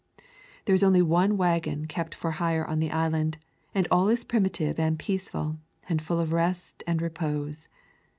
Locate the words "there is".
0.65-0.81